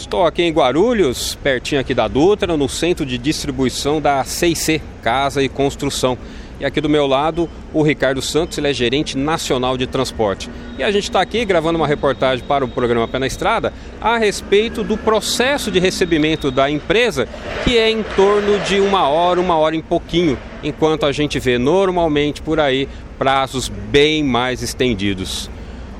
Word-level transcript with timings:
Estou 0.00 0.24
aqui 0.24 0.42
em 0.42 0.50
Guarulhos, 0.50 1.34
pertinho 1.42 1.78
aqui 1.78 1.92
da 1.92 2.08
Dutra, 2.08 2.56
no 2.56 2.70
centro 2.70 3.04
de 3.04 3.18
distribuição 3.18 4.00
da 4.00 4.24
CIC, 4.24 4.80
Casa 5.02 5.42
e 5.42 5.48
Construção. 5.48 6.16
E 6.58 6.64
aqui 6.64 6.80
do 6.80 6.88
meu 6.88 7.06
lado, 7.06 7.48
o 7.72 7.82
Ricardo 7.82 8.22
Santos, 8.22 8.56
ele 8.56 8.68
é 8.68 8.72
gerente 8.72 9.16
nacional 9.16 9.76
de 9.76 9.86
transporte. 9.86 10.48
E 10.78 10.82
a 10.82 10.90
gente 10.90 11.04
está 11.04 11.20
aqui 11.20 11.44
gravando 11.44 11.78
uma 11.78 11.86
reportagem 11.86 12.42
para 12.44 12.64
o 12.64 12.68
programa 12.68 13.06
Pé 13.06 13.18
na 13.18 13.26
Estrada 13.26 13.74
a 14.00 14.16
respeito 14.16 14.82
do 14.82 14.96
processo 14.96 15.70
de 15.70 15.78
recebimento 15.78 16.50
da 16.50 16.70
empresa, 16.70 17.28
que 17.62 17.76
é 17.76 17.90
em 17.90 18.02
torno 18.02 18.58
de 18.60 18.80
uma 18.80 19.06
hora, 19.06 19.38
uma 19.38 19.58
hora 19.58 19.76
em 19.76 19.82
pouquinho, 19.82 20.38
enquanto 20.62 21.04
a 21.04 21.12
gente 21.12 21.38
vê 21.38 21.58
normalmente 21.58 22.40
por 22.40 22.58
aí 22.58 22.88
prazos 23.18 23.68
bem 23.68 24.24
mais 24.24 24.62
estendidos. 24.62 25.50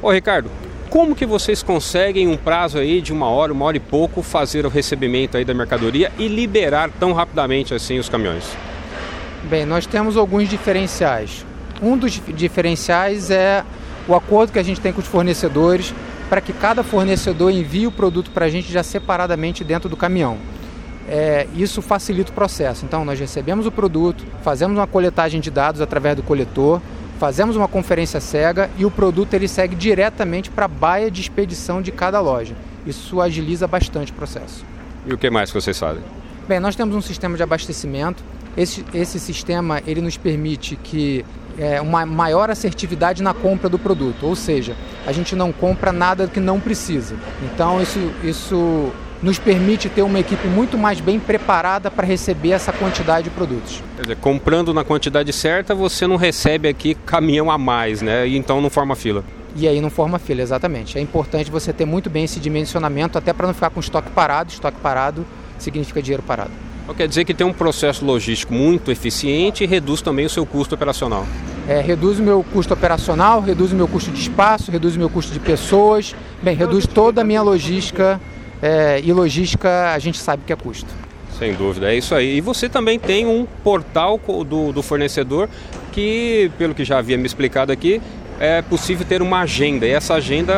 Ô 0.00 0.10
Ricardo, 0.10 0.50
como 0.92 1.16
que 1.16 1.24
vocês 1.24 1.62
conseguem 1.62 2.28
um 2.28 2.36
prazo 2.36 2.76
aí 2.76 3.00
de 3.00 3.14
uma 3.14 3.26
hora, 3.26 3.50
uma 3.50 3.64
hora 3.64 3.78
e 3.78 3.80
pouco, 3.80 4.20
fazer 4.20 4.66
o 4.66 4.68
recebimento 4.68 5.38
aí 5.38 5.44
da 5.44 5.54
mercadoria 5.54 6.12
e 6.18 6.28
liberar 6.28 6.90
tão 7.00 7.14
rapidamente 7.14 7.72
assim 7.72 7.98
os 7.98 8.10
caminhões? 8.10 8.44
Bem, 9.44 9.64
nós 9.64 9.86
temos 9.86 10.18
alguns 10.18 10.50
diferenciais. 10.50 11.46
Um 11.80 11.96
dos 11.96 12.20
diferenciais 12.34 13.30
é 13.30 13.64
o 14.06 14.14
acordo 14.14 14.52
que 14.52 14.58
a 14.58 14.62
gente 14.62 14.82
tem 14.82 14.92
com 14.92 15.00
os 15.00 15.06
fornecedores 15.06 15.94
para 16.28 16.42
que 16.42 16.52
cada 16.52 16.82
fornecedor 16.82 17.50
envie 17.50 17.86
o 17.86 17.90
produto 17.90 18.30
para 18.30 18.44
a 18.44 18.50
gente 18.50 18.70
já 18.70 18.82
separadamente 18.82 19.64
dentro 19.64 19.88
do 19.88 19.96
caminhão. 19.96 20.36
É, 21.08 21.46
isso 21.56 21.80
facilita 21.80 22.30
o 22.30 22.34
processo. 22.34 22.84
Então, 22.84 23.02
nós 23.02 23.18
recebemos 23.18 23.64
o 23.64 23.72
produto, 23.72 24.26
fazemos 24.42 24.76
uma 24.76 24.86
coletagem 24.86 25.40
de 25.40 25.50
dados 25.50 25.80
através 25.80 26.16
do 26.16 26.22
coletor, 26.22 26.82
fazemos 27.22 27.54
uma 27.54 27.68
conferência 27.68 28.18
cega 28.18 28.68
e 28.76 28.84
o 28.84 28.90
produto 28.90 29.32
ele 29.34 29.46
segue 29.46 29.76
diretamente 29.76 30.50
para 30.50 30.64
a 30.64 30.68
baia 30.68 31.08
de 31.08 31.20
expedição 31.20 31.80
de 31.80 31.92
cada 31.92 32.18
loja. 32.18 32.56
Isso 32.84 33.20
agiliza 33.20 33.68
bastante 33.68 34.10
o 34.10 34.14
processo. 34.16 34.64
E 35.06 35.14
o 35.14 35.16
que 35.16 35.30
mais 35.30 35.48
que 35.48 35.54
vocês 35.54 35.78
fazem? 35.78 36.02
Bem, 36.48 36.58
nós 36.58 36.74
temos 36.74 36.96
um 36.96 37.00
sistema 37.00 37.36
de 37.36 37.42
abastecimento. 37.44 38.24
Esse, 38.56 38.84
esse 38.92 39.20
sistema 39.20 39.80
ele 39.86 40.00
nos 40.00 40.16
permite 40.16 40.74
que 40.74 41.24
é, 41.56 41.80
uma 41.80 42.04
maior 42.04 42.50
assertividade 42.50 43.22
na 43.22 43.32
compra 43.32 43.68
do 43.68 43.78
produto, 43.78 44.26
ou 44.26 44.34
seja, 44.34 44.74
a 45.06 45.12
gente 45.12 45.36
não 45.36 45.52
compra 45.52 45.92
nada 45.92 46.26
que 46.26 46.40
não 46.40 46.58
precisa. 46.58 47.14
Então 47.44 47.80
isso, 47.80 48.00
isso 48.24 48.90
nos 49.22 49.38
permite 49.38 49.88
ter 49.88 50.02
uma 50.02 50.18
equipe 50.18 50.48
muito 50.48 50.76
mais 50.76 51.00
bem 51.00 51.20
preparada 51.20 51.90
para 51.90 52.06
receber 52.06 52.50
essa 52.50 52.72
quantidade 52.72 53.24
de 53.24 53.30
produtos. 53.30 53.82
Quer 53.96 54.02
dizer, 54.02 54.16
comprando 54.16 54.74
na 54.74 54.82
quantidade 54.82 55.32
certa, 55.32 55.74
você 55.74 56.06
não 56.06 56.16
recebe 56.16 56.68
aqui 56.68 56.94
caminhão 56.94 57.50
a 57.50 57.56
mais, 57.56 58.02
né? 58.02 58.26
E 58.26 58.36
então 58.36 58.60
não 58.60 58.68
forma 58.68 58.96
fila. 58.96 59.24
E 59.54 59.68
aí 59.68 59.80
não 59.80 59.90
forma 59.90 60.18
fila, 60.18 60.42
exatamente. 60.42 60.98
É 60.98 61.00
importante 61.00 61.50
você 61.50 61.72
ter 61.72 61.84
muito 61.84 62.10
bem 62.10 62.24
esse 62.24 62.40
dimensionamento, 62.40 63.16
até 63.16 63.32
para 63.32 63.46
não 63.46 63.54
ficar 63.54 63.70
com 63.70 63.80
estoque 63.80 64.10
parado. 64.10 64.50
Estoque 64.50 64.78
parado 64.80 65.24
significa 65.58 66.02
dinheiro 66.02 66.22
parado. 66.22 66.50
Então, 66.82 66.94
quer 66.94 67.06
dizer 67.06 67.24
que 67.24 67.32
tem 67.32 67.46
um 67.46 67.52
processo 67.52 68.04
logístico 68.04 68.52
muito 68.52 68.90
eficiente 68.90 69.62
e 69.62 69.66
reduz 69.66 70.02
também 70.02 70.26
o 70.26 70.30
seu 70.30 70.44
custo 70.44 70.74
operacional. 70.74 71.24
É, 71.68 71.80
reduz 71.80 72.18
o 72.18 72.22
meu 72.22 72.44
custo 72.52 72.74
operacional, 72.74 73.40
reduz 73.40 73.72
o 73.72 73.76
meu 73.76 73.86
custo 73.86 74.10
de 74.10 74.20
espaço, 74.20 74.72
reduz 74.72 74.96
o 74.96 74.98
meu 74.98 75.08
custo 75.08 75.32
de 75.32 75.38
pessoas, 75.38 76.12
bem, 76.42 76.56
reduz 76.56 76.86
toda 76.86 77.20
a 77.20 77.24
minha 77.24 77.40
logística 77.40 78.20
é, 78.62 79.00
e 79.02 79.12
logística 79.12 79.92
a 79.92 79.98
gente 79.98 80.18
sabe 80.18 80.44
que 80.46 80.52
é 80.52 80.56
custo. 80.56 80.88
Sem 81.38 81.54
dúvida, 81.54 81.92
é 81.92 81.96
isso 81.96 82.14
aí. 82.14 82.36
E 82.36 82.40
você 82.40 82.68
também 82.68 82.98
tem 82.98 83.26
um 83.26 83.44
portal 83.64 84.20
do, 84.46 84.72
do 84.72 84.82
fornecedor 84.82 85.48
que, 85.90 86.50
pelo 86.56 86.72
que 86.72 86.84
já 86.84 86.98
havia 86.98 87.18
me 87.18 87.26
explicado 87.26 87.72
aqui, 87.72 88.00
é 88.38 88.62
possível 88.62 89.04
ter 89.04 89.20
uma 89.20 89.40
agenda. 89.40 89.86
E 89.86 89.90
essa 89.90 90.14
agenda 90.14 90.54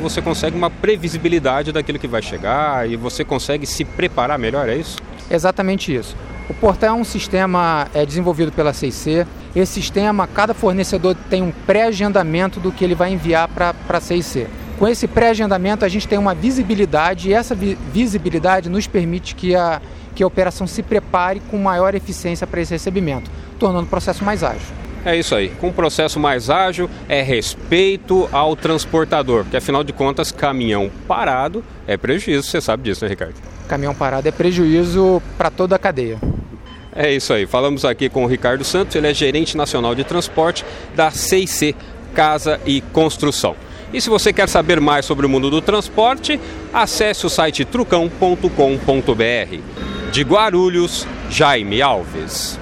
você 0.00 0.22
consegue 0.22 0.56
uma 0.56 0.70
previsibilidade 0.70 1.70
daquilo 1.70 1.98
que 1.98 2.08
vai 2.08 2.22
chegar 2.22 2.88
e 2.88 2.96
você 2.96 3.24
consegue 3.24 3.66
se 3.66 3.84
preparar 3.84 4.38
melhor, 4.38 4.68
é 4.68 4.76
isso? 4.76 4.96
Exatamente 5.30 5.94
isso. 5.94 6.16
O 6.48 6.54
portal 6.54 6.90
é 6.90 7.00
um 7.00 7.04
sistema 7.04 7.88
é, 7.94 8.04
desenvolvido 8.04 8.52
pela 8.52 8.72
CIC. 8.72 9.26
Esse 9.54 9.72
sistema, 9.74 10.26
cada 10.26 10.54
fornecedor 10.54 11.16
tem 11.30 11.42
um 11.42 11.50
pré-agendamento 11.50 12.58
do 12.58 12.72
que 12.72 12.84
ele 12.84 12.94
vai 12.94 13.12
enviar 13.12 13.48
para 13.48 13.74
a 13.88 14.00
CIC. 14.00 14.46
Com 14.82 14.88
esse 14.88 15.06
pré-agendamento, 15.06 15.84
a 15.84 15.88
gente 15.88 16.08
tem 16.08 16.18
uma 16.18 16.34
visibilidade 16.34 17.28
e 17.28 17.32
essa 17.32 17.54
vi 17.54 17.78
visibilidade 17.92 18.68
nos 18.68 18.84
permite 18.88 19.36
que 19.36 19.54
a, 19.54 19.80
que 20.12 20.24
a 20.24 20.26
operação 20.26 20.66
se 20.66 20.82
prepare 20.82 21.40
com 21.48 21.56
maior 21.56 21.94
eficiência 21.94 22.48
para 22.48 22.60
esse 22.60 22.72
recebimento, 22.72 23.30
tornando 23.60 23.84
o 23.84 23.88
processo 23.88 24.24
mais 24.24 24.42
ágil. 24.42 24.66
É 25.04 25.16
isso 25.16 25.36
aí. 25.36 25.50
Com 25.50 25.68
um 25.68 25.72
processo 25.72 26.18
mais 26.18 26.50
ágil, 26.50 26.90
é 27.08 27.22
respeito 27.22 28.28
ao 28.32 28.56
transportador, 28.56 29.44
porque 29.44 29.56
afinal 29.56 29.84
de 29.84 29.92
contas, 29.92 30.32
caminhão 30.32 30.90
parado 31.06 31.62
é 31.86 31.96
prejuízo, 31.96 32.42
você 32.42 32.60
sabe 32.60 32.82
disso, 32.82 33.04
né, 33.04 33.08
Ricardo? 33.08 33.36
Caminhão 33.68 33.94
parado 33.94 34.26
é 34.26 34.32
prejuízo 34.32 35.22
para 35.38 35.48
toda 35.48 35.76
a 35.76 35.78
cadeia. 35.78 36.18
É 36.92 37.08
isso 37.08 37.32
aí. 37.32 37.46
Falamos 37.46 37.84
aqui 37.84 38.08
com 38.08 38.24
o 38.24 38.26
Ricardo 38.26 38.64
Santos, 38.64 38.96
ele 38.96 39.06
é 39.06 39.14
gerente 39.14 39.56
nacional 39.56 39.94
de 39.94 40.02
transporte 40.02 40.64
da 40.96 41.12
CIC 41.12 41.76
Casa 42.16 42.60
e 42.66 42.80
Construção. 42.80 43.54
E 43.92 44.00
se 44.00 44.08
você 44.08 44.32
quer 44.32 44.48
saber 44.48 44.80
mais 44.80 45.04
sobre 45.04 45.26
o 45.26 45.28
mundo 45.28 45.50
do 45.50 45.60
transporte, 45.60 46.40
acesse 46.72 47.26
o 47.26 47.30
site 47.30 47.64
trucão.com.br. 47.64 48.50
De 50.10 50.22
Guarulhos, 50.22 51.06
Jaime 51.30 51.82
Alves. 51.82 52.61